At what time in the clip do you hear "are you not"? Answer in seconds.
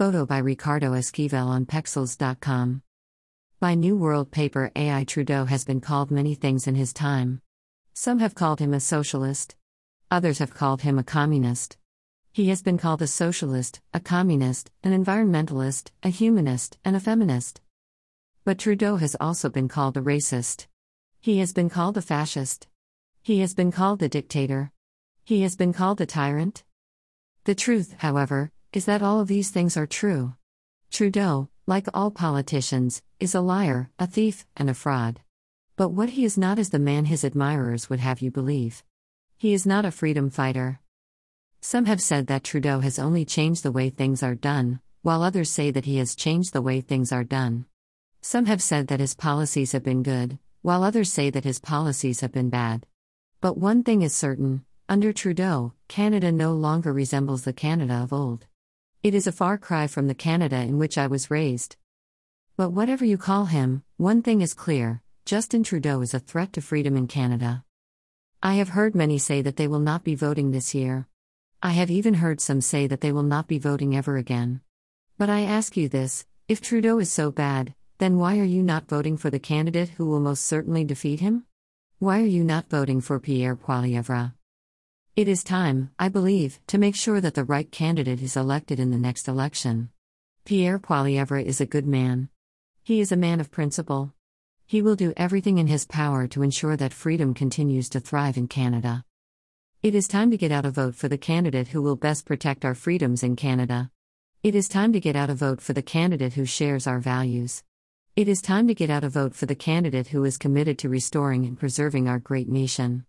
78.38-78.86, 82.20-82.68